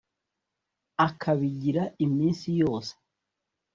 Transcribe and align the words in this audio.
akabigira 1.07 1.83
iminsi 2.05 2.47
yose. 2.61 2.93